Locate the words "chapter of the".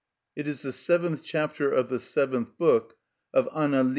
1.23-1.99